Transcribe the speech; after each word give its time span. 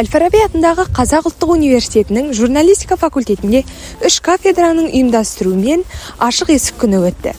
әл 0.00 0.06
фараби 0.08 0.38
атындағы 0.40 0.86
қазақ 0.96 1.26
ұлттық 1.28 1.50
университетінің 1.58 2.30
журналистика 2.32 2.96
факультетінде 2.96 3.60
үш 4.06 4.14
кафедраның 4.24 4.86
ұйымдастыруымен 4.94 5.82
ашық 6.24 6.54
есік 6.54 6.78
күні 6.80 7.02
өтті. 7.10 7.34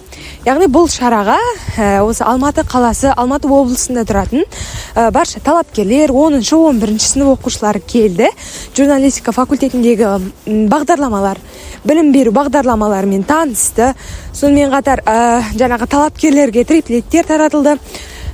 Яғни 0.46 0.68
бұл 0.70 0.86
шараға 0.92 1.39
ә, 1.39 2.04
осы 2.05 2.21
алматы 2.28 2.62
қаласы 2.70 3.10
алматы 3.16 3.50
облысында 3.50 4.04
тұратын 4.05 4.46
ә, 4.46 5.08
барша 5.10 5.42
талапкерлер 5.42 6.13
10 6.13 6.54
он 6.60 6.84
бірінші 6.84 7.10
сынып 7.16 7.34
оқушылары 7.34 7.82
келді. 7.82 8.29
Журналистика 8.78 9.34
факультетіндегі 9.34 10.14
бағдарламалар 10.46 11.42
білім 11.84 12.14
беру 12.14 12.36
бағдарламаларымен 12.38 13.26
танысты. 13.26 13.96
Сонымен 14.38 14.70
қатар 14.76 15.02
ә, 15.02 15.42
жаңағы 15.58 15.90
талапкерлерге 15.90 16.66
триплеттер 16.70 17.26
таратылды. 17.26 17.80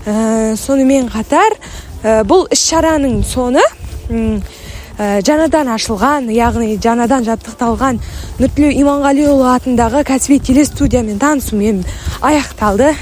Ә, 0.04 0.56
сонымен 0.60 1.08
қатар 1.16 1.56
ә, 2.04 2.24
бұл 2.28 2.50
іс 2.52 2.68
шараның 2.68 3.22
соңы 3.24 3.64
жаңадан 4.10 5.70
ашылған 5.76 6.32
яғни 6.34 6.78
жаңадан 6.82 7.26
жабдықталған 7.28 8.00
нұртілеу 8.40 8.74
иманғалиұлы 8.82 9.52
атындағы 9.54 10.02
кәсіби 10.08 10.40
телестудиямен 10.48 11.20
танысумен 11.22 11.84
аяқталды. 12.26 12.96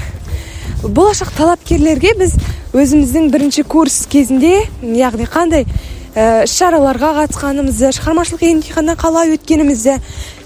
Болашақ 0.82 1.32
талапкерлерге 1.38 2.12
біз 2.18 2.36
өзіміздің 2.76 3.30
бірінші 3.32 3.64
курс 3.64 4.02
кезінде 4.12 4.66
яғни 4.82 5.24
қандай 5.30 5.64
ә, 6.16 6.44
іс 6.44 6.52
шараларға 6.58 7.12
қатысқанымызды 7.22 7.94
шығармашылық 7.96 8.44
емтиханнан 8.50 8.98
қалай 9.00 9.32
өткенімізді 9.36 9.96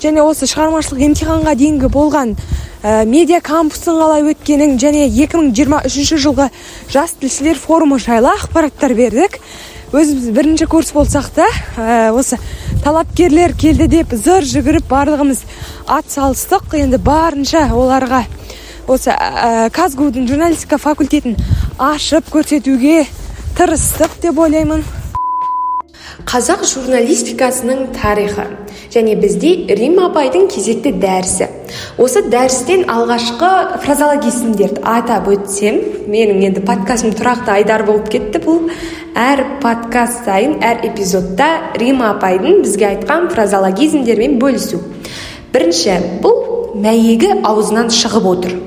және 0.03 0.23
осы 0.23 0.47
шығармашылық 0.51 1.03
емтиханға 1.09 1.57
дейінгі 1.59 1.91
болған 1.91 2.37
ә, 2.83 3.05
медиа 3.07 3.41
кампустың 3.43 3.99
қалай 4.01 4.27
өткенін 4.33 4.79
және 4.83 5.09
2023 5.11 6.15
жылғы 6.25 6.49
жас 6.91 7.15
тілшілер 7.19 7.59
форумы 7.59 7.99
жайлы 7.99 8.31
ақпараттар 8.37 8.95
бердік. 8.95 9.39
Өзіміз 9.91 10.29
бірінші 10.31 10.67
курс 10.71 10.93
болсақ 10.95 11.27
та 11.35 11.47
ә, 11.75 12.13
осы 12.15 12.37
талапкерлер 12.85 13.57
келді 13.59 13.89
деп 13.91 14.13
зыр 14.15 14.47
жүгіріп 14.47 14.87
барлығымыз 14.87 15.43
ат 15.91 16.07
салыстық. 16.15 16.77
Енді 16.79 17.01
барынша 17.03 17.65
оларға 17.75 18.23
осы 18.87 19.11
ә, 19.11 19.67
журналистика 20.31 20.79
факультетін 20.79 21.35
ашып 21.79 22.31
көрсетуге 22.31 23.07
тырыстық 23.59 24.15
деп 24.23 24.39
ойлаймын. 24.39 24.85
Қазақ 26.29 26.65
журналистикасының 26.69 27.91
тарихы 27.95 28.45
және 28.93 29.15
бізде 29.21 29.75
рим 29.79 29.99
апайдың 30.03 30.49
кезекті 30.51 30.93
дәрісі. 31.01 31.47
Осы 31.99 32.23
дәрістен 32.27 32.85
алғашқы 32.91 33.81
фразологизмдерді 33.85 34.83
атап 34.83 35.29
өтсем 35.31 35.81
менің 36.11 36.45
енді 36.49 36.65
подкастым 36.67 37.15
тұрақты 37.17 37.55
айдар 37.55 37.85
болып 37.87 38.11
кетті. 38.13 38.43
Бұл 38.45 38.71
әр 39.15 39.45
подкаст 39.63 40.25
сайын 40.27 40.59
әр 40.67 40.85
эпизодта 40.91 41.51
рима 41.79 42.13
апайдың 42.17 42.65
бізге 42.65 42.91
айтқан 42.95 43.31
фразологизмдермен 43.33 44.39
бөлісу. 44.43 44.83
Бірінші 45.55 46.01
бұл 46.25 46.75
мәйегі 46.75 47.37
аузынан 47.45 47.91
шығып 47.95 48.27
отыр. 48.35 48.59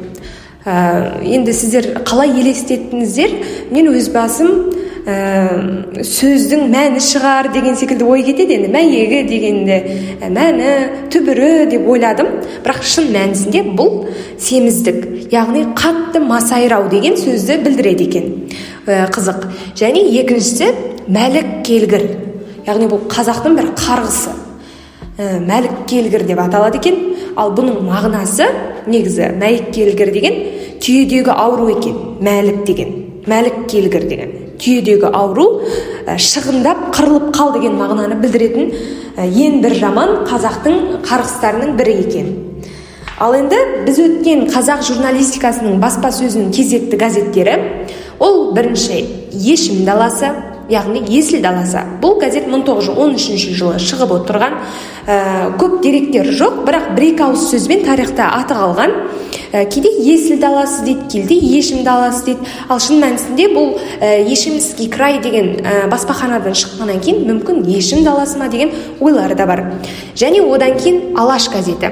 Ә, 0.64 1.20
енді 1.28 1.52
сіздер 1.52 1.90
қалай 2.08 2.32
елестеттіңіздер 2.40 3.34
мен 3.76 3.92
өз 3.92 4.08
басым 4.14 4.73
сөздің 5.04 6.70
мәні 6.72 7.02
шығар 7.04 7.50
деген 7.52 7.76
секілді 7.76 8.06
ой 8.08 8.22
кетеді 8.24 8.56
енді. 8.56 8.70
Мәйегі 8.72 9.24
дегенде 9.28 9.78
ә, 10.22 10.30
мәні 10.32 11.10
түбірі 11.12 11.66
деп 11.74 11.90
ойладым. 11.92 12.30
Бірақ 12.64 12.86
шын 12.88 13.10
мәнісінде 13.12 13.66
бұл 13.76 14.06
семіздік 14.40 15.28
яғни 15.34 15.66
қатты 15.76 16.22
масайрау 16.24 16.88
деген 16.92 17.18
сөзді 17.20 17.58
білдіреді 17.66 18.08
екен. 18.08 18.30
Ә, 18.88 19.10
қызық. 19.12 19.50
Және 19.76 20.06
екіншісі 20.22 20.72
мәлік 21.12 21.52
келгір 21.68 22.08
яғни 22.70 22.88
бұл 22.88 23.04
қазақтың 23.12 23.58
бір 23.60 23.74
қарғысы. 23.76 24.32
Ә, 25.20 25.36
мәлік 25.44 25.84
келгір 25.92 26.24
деп 26.30 26.40
аталады 26.46 26.80
екен. 26.80 27.02
Ал 27.36 27.52
бұның 27.52 27.84
мағынасы 27.90 28.48
негізі 28.88 29.34
мәйік 29.36 29.68
келгір 29.76 30.14
деген 30.16 30.40
түйедегі 30.80 31.36
ауру 31.36 31.68
екен. 31.76 32.00
Мәлік 32.24 32.64
деген. 32.64 32.96
Мәлік 33.28 33.66
келгір 33.68 34.08
деген. 34.08 34.43
Түйедегі 34.62 35.10
ауру 35.14 35.48
шығындап 36.06 36.90
қырылып 36.96 37.30
қал 37.36 37.54
деген 37.56 37.78
мағынаны 37.80 38.20
білдіретін 38.22 38.72
ең 39.24 39.60
бір 39.64 39.76
жаман 39.80 40.16
қазақтың 40.30 40.80
қарғыстарының 41.08 41.76
бірі 41.80 41.98
екен. 42.06 42.32
Ал 43.22 43.36
енді 43.38 43.60
біз 43.86 44.00
өткен 44.04 44.48
қазақ 44.52 44.82
журналистикасының 44.88 45.78
баспасөзінің 45.84 46.50
кезекті 46.56 46.98
газеттері 46.98 47.60
ол 48.20 48.52
бірінші 48.56 49.04
ешім 49.34 49.86
даласы. 49.86 50.32
Яғни 50.70 51.02
есіл 51.08 51.42
даласы. 51.44 51.82
Бұл 52.02 52.20
газет 52.22 52.48
1913 52.48 53.56
жылы 53.58 53.80
шығып 53.82 54.14
отырған 54.18 54.56
ә, 55.08 55.18
көп 55.60 55.82
деректер 55.84 56.30
жоқ 56.32 56.64
бірақ 56.68 56.94
бір 56.96 57.08
екі 57.10 57.26
ауыз 57.28 57.48
сөзбен 57.52 57.84
тарихта 57.86 58.30
аты 58.38 58.56
қалған 58.56 58.96
ә, 59.52 59.66
кейде 59.72 59.92
есіл 60.04 60.40
даласы 60.40 60.86
дейді 60.86 61.10
кейде 61.12 61.36
ешім 61.58 61.84
даласы 61.84 62.26
дейді. 62.30 62.48
Ал 62.70 62.80
шын 62.80 63.04
мәнісінде 63.04 63.50
бұл 63.54 63.76
ә, 64.00 64.24
ешімский 64.24 64.90
край 64.90 65.20
деген 65.24 65.60
ә, 65.62 65.90
баспаханадан 65.92 66.56
шыққаннан 66.56 67.04
кейін 67.04 67.28
мүмкін 67.28 67.64
ешім 67.76 68.04
даласы 68.08 68.40
ма 68.40 68.48
деген 68.48 68.72
ойлары 69.00 69.36
да 69.36 69.46
бар. 69.46 69.66
Және 70.16 70.42
одан 70.48 70.80
кейін 70.80 71.18
алаш 71.18 71.50
газеті. 71.52 71.92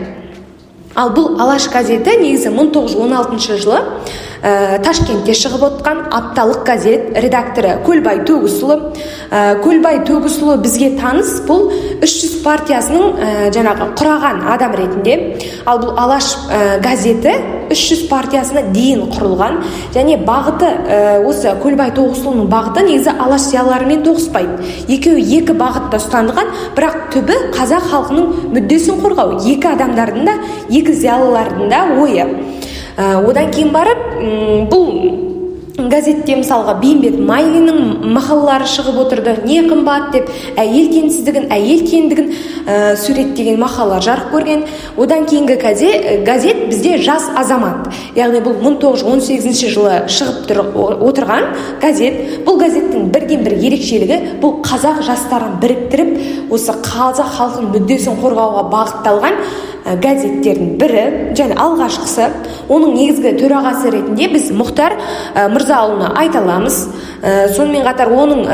Ал 0.96 1.14
бұл 1.16 1.38
алаш 1.40 1.70
газеті 1.72 2.18
негізі 2.20 2.50
1916 2.52 3.62
жылы 3.64 3.80
ә, 4.42 4.80
ташкентте 4.84 5.36
шығып 5.38 5.64
отқан 5.68 6.02
апталық 6.12 6.64
газет 6.66 7.18
редакторы 7.24 7.78
көлбай 7.86 8.24
төгісұлы. 8.28 8.78
Ә, 9.30 9.42
көлбай 9.62 10.02
төгісұлы 10.08 10.58
бізге 10.64 10.92
таныс. 11.00 11.38
Бұл 11.48 11.70
300 12.02 12.42
партиясының 12.46 13.04
ә, 13.14 13.32
жаңағы 13.54 13.92
құраған 14.00 14.44
адам 14.54 14.76
ретінде. 14.78 15.18
Ал 15.66 15.82
бұл 15.84 15.94
алаш 16.02 16.34
ә, 16.50 16.80
газеті 16.84 17.36
300 17.72 18.08
партиясына 18.10 18.66
дейін 18.74 19.06
құрылған. 19.14 19.60
Және 19.96 20.18
бағыты 20.26 20.68
ә, 20.68 21.00
осы 21.28 21.54
көлбай 21.62 21.94
тоғысұлының 21.96 22.50
бағыты 22.52 22.86
негізі 22.90 23.14
алаш 23.14 23.48
зиялыларымен 23.52 24.04
тоғыспайды. 24.08 24.58
Екеуі 24.92 25.24
екі 25.38 25.56
бағытта 25.60 26.02
ұстанған 26.02 26.52
бірақ 26.78 26.98
түбі 27.14 27.38
қазақ 27.56 27.88
халқының 27.94 28.52
мүддесін 28.58 29.00
қорғау. 29.06 29.38
Екі 29.46 29.72
адамдардың 29.76 30.28
да 30.28 30.38
екі 30.70 30.98
зиялылардың 30.98 31.72
да 31.72 31.86
ойы. 32.02 32.28
Одан 32.98 33.52
кейін 33.54 33.74
барып 33.76 34.08
бұл 34.72 35.30
газетте 35.90 36.36
мысалға 36.40 36.76
бейімбет 36.82 37.18
майлиннің 37.26 38.12
мақалалары 38.14 38.68
шығып 38.70 38.98
отырды. 39.06 39.36
Не 39.46 39.62
қымбат 39.66 40.12
деп 40.14 40.30
әйел 40.60 40.90
теңсіздігін 40.92 41.48
әйел 41.54 41.86
теңдігін 41.88 42.30
ә, 42.66 42.96
суреттеген 43.00 43.60
мақалалар 43.62 44.04
жарық 44.06 44.32
көрген. 44.34 44.66
Одан 44.98 45.26
кейінгі 45.30 45.58
газет, 45.62 46.24
газет 46.28 46.68
бізде 46.70 46.98
жас 47.02 47.30
азамат 47.38 47.90
яғни 48.18 48.44
бұл 48.44 48.60
1918 48.60 49.64
жылы 49.72 49.98
шығып 50.12 50.46
тұр, 50.50 50.62
отырған 51.08 51.50
газет. 51.82 52.46
Бұл 52.46 52.60
газеттің 52.62 53.10
бірден 53.14 53.44
бір 53.48 53.58
ерекшелігі 53.58 54.22
бұл 54.44 54.60
қазақ 54.66 55.04
жастарын 55.08 55.60
біріктіріп 55.64 56.52
осы 56.54 56.76
қазақ 56.86 57.36
халқының 57.38 57.76
мүддесін 57.76 58.20
қорғауға 58.22 58.68
бағытталған 58.72 59.44
Э, 59.81 59.81
газеттердің 59.86 60.76
бірі 60.82 61.06
және 61.38 61.58
алғашқысы 61.62 62.28
оның 62.72 62.94
негізгі 62.98 63.34
төрағасы 63.40 63.94
ретінде 63.96 64.28
біз 64.34 64.52
мұхтар 64.56 64.98
ә, 64.98 65.48
мырзаұлына 65.54 66.12
айта 66.22 66.42
аламыз. 66.44 66.84
Ә, 67.22 67.48
сонымен 67.56 67.86
қатар 67.88 68.12
оның 68.14 68.46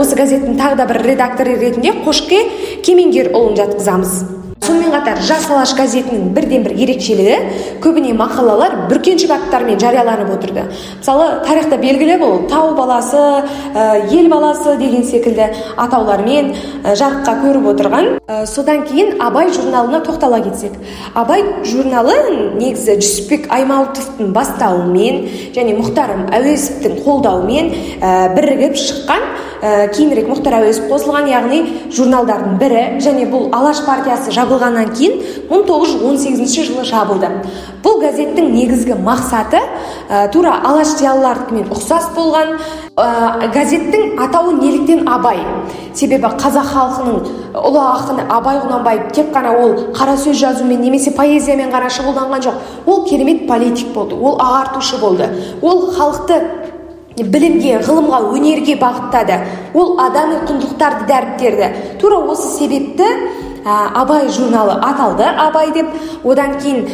осы 0.00 0.18
газеттің 0.18 0.60
тағы 0.60 0.78
да 0.82 0.86
бір 0.90 1.02
редакторы 1.12 1.58
ретінде 1.58 1.96
қошке 2.04 2.44
кемеңгерұлын 2.86 3.58
жатқызамыз. 3.62 4.41
Сонымен 4.62 4.92
қатар 4.94 5.18
жас 5.26 5.48
алаш 5.50 5.72
газетінің 5.74 6.30
бірден 6.36 6.62
бір 6.62 6.74
ерекшелігі 6.84 7.78
көбіне 7.82 8.12
мақалалар 8.14 8.76
бүркеншік 8.90 9.32
аттармен 9.34 9.80
жарияланып 9.80 10.30
отырды. 10.36 10.64
Мысалы 11.00 11.42
тарихта 11.46 11.78
белгілі 11.82 12.18
бұл 12.20 12.46
тау 12.50 12.74
баласы 12.78 13.18
ә, 13.18 14.06
ел 14.12 14.28
баласы 14.30 14.76
деген 14.78 15.02
секілді 15.04 15.48
атаулармен 15.76 16.52
ә, 16.84 16.94
жарыққа 16.94 17.36
көріп 17.42 17.68
отырған 17.72 18.10
ә, 18.22 18.44
содан 18.46 18.84
кейін 18.86 19.18
абай 19.22 19.50
журналына 19.50 20.02
тоқтала 20.06 20.40
кетсек. 20.44 20.78
Абай 21.14 21.42
журналы 21.66 22.14
негізі 22.58 23.00
жүсіпбек 23.00 23.50
аймауытовтың 23.52 24.30
бастауымен 24.36 25.24
және 25.56 25.74
мұхтар 25.80 26.14
әуезовтің 26.30 27.00
қолдауымен 27.02 27.72
ә, 27.98 28.12
бірігіп 28.36 28.78
шыққан 28.78 29.26
ә, 29.62 29.86
кейінірек 29.94 30.26
мұхтар 30.26 30.56
әуезов 30.58 30.88
қосылған 30.90 31.28
яғни 31.30 31.60
журналдардың 31.94 32.56
бірі. 32.58 32.82
Және 33.02 33.28
бұл 33.30 33.48
алаш 33.54 33.84
партиясы 33.86 34.34
жабылғаннан 34.34 34.90
кейін 34.96 35.20
1918 35.52 36.66
жылы 36.66 36.84
жабылды. 36.88 37.30
Бұл 37.82 38.00
газеттің 38.02 38.50
негізгі 38.52 38.98
мақсаты 38.98 39.62
ә, 40.10 40.26
тура 40.34 40.56
алаш 40.66 40.96
зиялылардікімен 40.98 41.70
ұқсас 41.70 42.10
болған 42.16 42.56
ә, 42.96 43.48
газеттің 43.54 44.18
атауы 44.26 44.58
неліктен 44.58 45.06
абай. 45.08 45.38
Себебі 45.94 46.32
қазақ 46.40 46.66
халқының 46.72 47.16
ұлы 47.52 47.80
ақыны 47.84 48.26
абай 48.32 48.58
құнанбаев 48.64 49.12
тек 49.14 49.30
қана 49.34 49.52
ол 49.60 49.74
қара 49.94 50.16
сөз 50.16 50.38
жазумен 50.40 50.80
немесе 50.80 51.12
поэзиямен 51.14 51.70
ғана 51.70 51.90
шұғылданған 51.92 52.46
жоқ. 52.48 52.60
Ол 52.86 53.04
керемет 53.06 53.46
политик 53.46 53.92
болды 53.94 54.16
ол 54.16 54.40
ағартушы 54.40 54.98
болды. 55.00 55.28
Ол 55.60 55.90
халықты 55.92 56.40
білімге 57.16 57.78
ғылымға 57.84 58.20
өнерге 58.32 58.76
бағыттады. 58.80 59.38
Ол 59.74 59.98
адами 60.00 60.40
құндылықтарды 60.48 61.08
дәріптеді. 61.10 61.70
Тура 62.00 62.20
осы 62.32 62.48
себепті 62.56 63.08
абай 63.64 64.28
журналы 64.28 64.78
аталды 64.80 65.24
абай 65.24 65.72
деп. 65.72 65.86
Одан 66.24 66.58
кейін 66.62 66.86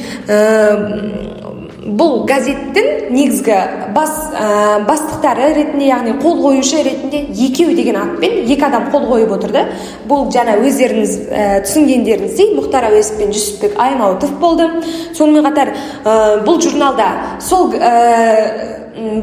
бұл 1.88 2.24
газеттің 2.28 3.08
негізгі 3.14 3.56
бас 3.94 4.12
ә, 4.36 4.84
бастықтары 4.84 5.52
ретінде 5.56 5.88
яғни 5.88 6.14
қол 6.20 6.36
қоюшы 6.42 6.82
ретінде 6.84 7.22
екеу 7.46 7.72
деген 7.76 7.96
атпен 7.96 8.42
екі 8.44 8.66
адам 8.66 8.90
қол 8.92 9.06
қойып 9.08 9.32
отырды. 9.38 9.64
Бұл 10.10 10.28
жаңа 10.34 10.58
өздеріңіз 10.60 11.14
ә, 11.30 11.46
түсінгендеріңіздей 11.64 12.52
мұхтар 12.58 12.90
әуезов 12.90 13.22
пен 13.22 13.32
жүсіпбек 13.32 13.78
аймауытов 13.80 14.36
болды. 14.42 14.68
Сонымен 15.16 15.48
қатар 15.48 15.72
ә, 16.04 16.44
бұл 16.44 16.60
журналда 16.60 17.08
сол 17.40 17.72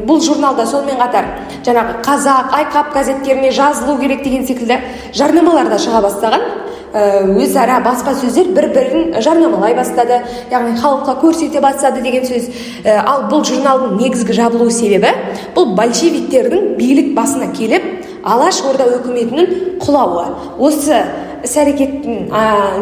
бұл 0.06 0.22
журналда 0.24 0.64
сонымен 0.66 0.96
қатар 0.96 1.26
жаңағы 1.66 1.98
қазақ 2.06 2.54
айқап 2.56 2.94
газеттеріне 2.94 3.50
жазылу 3.52 3.98
керек 4.00 4.22
деген 4.24 4.46
секілді 4.48 4.78
жарнамалар 5.14 5.68
да 5.68 5.76
шыға 5.82 6.00
бастаған. 6.06 6.40
Э, 6.40 6.65
өзара 6.96 7.80
баспасөздер 7.84 8.52
бір 8.56 8.68
бірін 8.74 9.20
жарнамалай 9.22 9.74
бастады. 9.76 10.22
Яғни 10.50 10.76
халыққа 10.80 11.16
көрсете 11.20 11.60
бастады 11.60 12.02
деген 12.02 12.24
сөз. 12.24 12.48
Э, 12.84 12.96
ал 13.04 13.26
бұл 13.30 13.44
журналдың 13.44 13.96
негізгі 14.00 14.36
жабылу 14.36 14.70
себебі 14.70 15.12
бұл 15.56 15.74
большевиктердің 15.76 16.76
билік 16.80 17.14
басына 17.16 17.52
келіп 17.52 17.84
алаш 18.24 18.62
орда 18.64 18.88
өкіметінің 18.96 19.78
құлауы. 19.84 20.26
Осы 20.58 21.04
іс 21.44 21.56
әрекеттің 21.60 22.30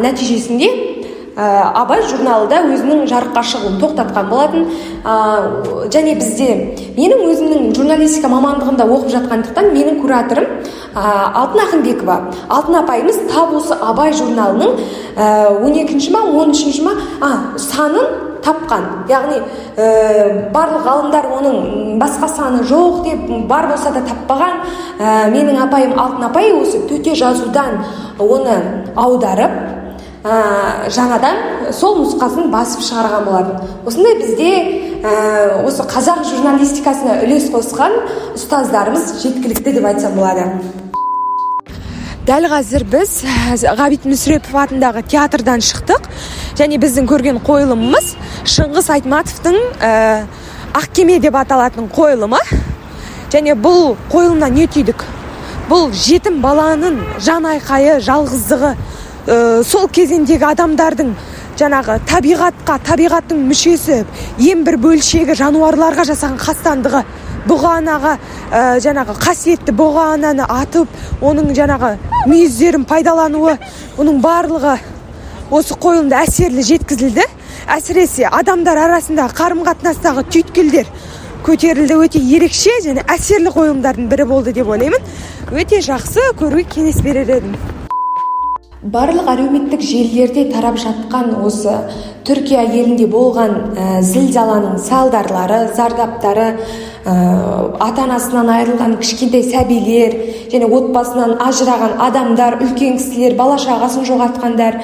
нәтижесінде 0.01 0.69
абай 1.35 2.01
журналы 2.07 2.47
да 2.47 2.61
өзінің 2.63 3.05
жарыққа 3.11 3.41
шығуын 3.43 3.79
тоқтатқан 3.81 4.29
болатын. 4.29 4.67
Ә, 5.03 5.15
және 5.91 6.15
бізде 6.15 6.49
менің 6.95 7.25
өзімнің 7.29 7.73
журналистика 7.75 8.29
мамандығында 8.31 8.87
оқып 8.87 9.11
жатқандықтан 9.15 9.71
менің 9.75 9.99
кураторым 10.01 10.47
ә, 10.95 11.03
алтын 11.41 11.65
ақынбекова. 11.65 12.19
Алтын 12.47 12.79
апайымыз 12.83 13.19
тап 13.33 13.51
осы 13.53 13.75
абай 13.75 14.13
журналының 14.15 14.79
он 15.15 15.75
екінші 15.75 16.11
ма 16.15 16.23
он 16.23 16.55
үшінші 16.55 16.87
ма 16.87 16.95
а, 17.21 17.59
санын 17.59 18.39
тапқан. 18.45 18.87
Яғни 19.09 19.41
ә, 19.75 20.51
барлық 20.55 20.87
ғалымдар 20.87 21.29
оның 21.35 21.99
басқа 21.99 22.29
саны 22.31 22.63
жоқ 22.63 23.03
деп 23.09 23.47
бар 23.49 23.67
болса 23.71 23.91
да 23.91 24.05
таппаған. 24.07 24.61
Ә, 24.99 25.29
менің 25.33 25.63
апайым 25.67 25.99
алтын 25.99 26.29
апай 26.29 26.53
осы 26.55 26.85
төте 26.87 27.15
жазудан 27.15 27.81
оны 28.19 28.59
аударып 28.95 29.74
ә, 30.25 30.89
жаңадан 30.93 31.71
сол 31.75 31.99
нұсқасын 32.01 32.49
басып 32.53 32.81
шығарған 32.85 33.27
болатын. 33.27 33.75
Осындай 33.85 34.17
бізде 34.17 34.49
ә, 35.05 35.11
осы 35.65 35.85
қазақ 35.89 36.23
журналистикасына 36.31 37.19
үлес 37.25 37.51
қосқан 37.53 37.93
ұстаздарымыз 38.33 39.19
жеткілікті 39.21 39.75
деп 39.77 39.85
айтсам 39.91 40.17
болады. 40.17 40.47
Дәл 42.25 42.47
қазір 42.49 42.87
біз 42.89 43.19
ғабит 43.77 44.07
мүсірепов 44.09 44.55
атындағы 44.63 45.03
театрдан 45.05 45.61
шықтық. 45.61 46.09
Және 46.57 46.79
біздің 46.81 47.05
көрген 47.11 47.37
қойылымымыз 47.45 48.15
шыңғыс 48.49 48.89
айтматовтың 48.95 49.59
ә, 49.77 50.25
ақкеме 50.73 51.19
деп 51.21 51.37
аталатын 51.37 51.91
қойылымы. 51.93 52.39
Және 53.29 53.53
бұл 53.59 53.93
қойылымнан 54.09 54.57
не 54.57 54.65
түйдік? 54.65 55.05
Бұл 55.69 55.91
жетім 55.93 56.41
баланың 56.41 56.97
жан 57.21 57.45
айқайы 57.51 57.99
жалғыздығы 58.05 58.73
ә, 59.27 59.63
сол 59.63 59.87
кезеңдегі 59.89 60.45
адамдардың 60.51 61.13
жаңағы 61.59 61.99
табиғатқа 62.09 62.79
табиғаттың 62.89 63.45
мүшесі 63.49 64.01
ең 64.51 64.65
бір 64.67 64.79
бөлшегі 64.85 65.37
жануарларға 65.39 66.05
жасаған 66.11 66.41
қастандығы 66.41 67.03
бұғанаға 67.49 68.17
ә, 68.17 68.63
жаңағы 68.83 69.15
қасиетті 69.21 69.75
бұғананы 69.77 70.49
атып 70.49 71.23
оның 71.23 71.53
жаңағы 71.57 71.95
мүйіздерін 72.29 72.85
пайдалануы 72.89 73.55
бұның 73.97 74.21
барлығы 74.23 74.77
осы 75.51 75.75
қойылымда 75.77 76.23
әсерлі 76.25 76.63
жеткізілді. 76.65 77.25
Әсіресе 77.75 78.27
адамдар 78.29 78.77
арасындағы 78.77 79.37
қарым 79.37 79.63
қатынастағы 79.65 80.25
түйткілдер 80.33 80.89
көтерілді 81.45 81.97
өте 82.01 82.21
ерекше 82.37 82.73
және 82.85 83.05
әсерлі 83.09 83.53
қойылымдардың 83.53 84.09
бірі 84.09 84.27
болды 84.29 84.53
деп 84.57 84.69
ойлаймын. 84.69 85.01
Өте 85.53 85.81
жақсы 85.85 86.31
көруге 86.39 86.65
кеңес 86.75 87.01
берер 87.05 87.29
едім. 87.37 87.57
Барлық 88.85 89.29
әлеуметтік 89.31 89.81
желілерде 89.81 90.43
тарап 90.51 90.75
жатқан 90.77 91.31
осы 91.41 91.71
түркия 92.27 92.61
елінде 92.67 93.07
болған 93.09 93.55
ә, 93.73 93.85
зілзаланың 94.05 94.77
салдарлары 94.77 95.71
зардаптары 95.73 96.45
ә, 96.53 97.15
ата 97.81 98.05
анасынан 98.05 98.51
айырылған 98.53 98.99
кішкентай 99.01 99.41
сәбилер 99.47 100.13
және 100.53 100.69
отбасынан 100.69 101.33
ажыраған 101.47 101.97
адамдар 102.09 102.59
үлкен 102.61 102.99
кісілер 102.99 103.33
бала 103.39 103.57
шағасын 103.65 104.05
жоғалтқандар 104.05 104.77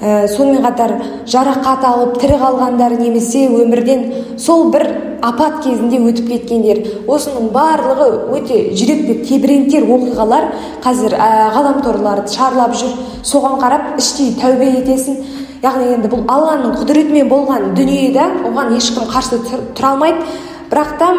ә, 0.00 0.28
сонымен 0.28 0.64
қатар 0.64 0.96
жарақат 1.26 1.84
алып 1.84 2.20
тірі 2.22 2.38
қалғандар 2.42 2.96
немесе 2.98 3.46
өмірден 3.48 4.06
сол 4.40 4.70
бір 4.74 4.88
апат 5.24 5.62
кезінде 5.64 5.98
өтіп 6.04 6.28
кеткендер. 6.28 6.80
Осының 7.08 7.50
барлығы 7.54 8.08
өте 8.36 8.58
жүректі 8.76 9.20
тебірентер 9.28 9.86
оқиғалар. 9.88 10.50
Қазір 10.84 11.16
ә, 11.16 11.28
ғаламторларды 11.54 12.32
шарлап 12.34 12.74
жүр. 12.78 12.92
Соған 13.24 13.56
қарап 13.62 13.94
іштей 14.00 14.34
тәубе 14.40 14.70
етесің. 14.80 15.20
Яғни 15.64 15.94
енді 15.96 16.10
бұл 16.12 16.26
алланың 16.28 16.74
құдіретімен 16.80 17.30
болған 17.30 17.70
дүние 17.78 18.10
да 18.12 18.26
оған 18.44 18.74
ешкім 18.76 19.08
қарсы 19.08 19.40
тұра 19.48 19.94
алмайды. 19.94 20.26
Бірақ 20.70 20.98
та 20.98 21.12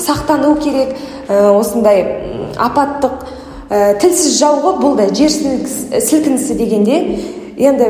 сақтану 0.00 0.56
керек. 0.62 0.96
Ә, 1.28 1.52
осындай 1.54 2.02
апаттық 2.58 3.22
ә, 3.70 3.94
тілсіз 4.02 4.40
жауғы 4.40 4.74
бұл 4.82 4.98
да 4.98 5.06
жер 5.14 5.30
сілкінісі 5.30 6.58
дегенде. 6.58 6.98
Енді 7.62 7.88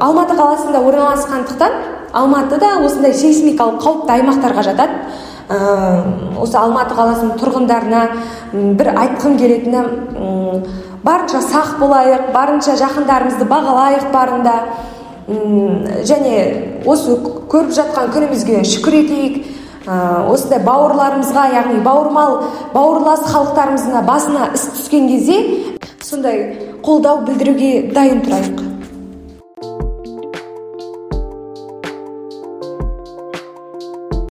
алматы 0.00 0.36
қаласында 0.38 0.80
орналасқандықтан 0.80 1.74
алматы 2.12 2.58
да 2.60 2.78
осындай 2.84 3.12
сейсмикалық 3.14 3.82
қауіпті 3.82 4.14
аймақтарға 4.16 4.64
жатады. 4.66 4.96
Ә, 5.50 5.58
осы 6.38 6.56
алматы 6.58 6.94
қаласының 6.94 7.36
тұрғындарына 7.40 8.02
бір 8.78 8.92
айтқым 8.94 9.36
келетіні 9.38 9.82
барынша 11.04 11.40
сақ 11.42 11.76
болайық 11.80 12.30
барынша 12.34 12.76
жақындарымызды 12.78 13.48
бағалайық 13.50 14.10
барында. 14.14 14.54
Және 16.06 16.36
осы 16.86 17.18
көріп 17.50 17.74
жатқан 17.76 18.14
күнімізге 18.14 18.62
шүкір 18.64 19.00
етейік. 19.02 19.42
Ә, 19.86 20.26
осындай 20.30 20.60
бауырларымызға 20.62 21.46
яғни 21.54 21.80
бауырмал 21.82 22.42
бауырлас 22.74 23.24
халықтарымыздың 23.32 24.06
басына 24.06 24.50
іс 24.54 24.68
түскен 24.76 25.08
кезде 25.08 25.38
сондай 26.04 26.42
қолдау 26.84 27.24
білдіруге 27.26 27.90
дайын 27.94 28.20
тұрайық. 28.26 28.69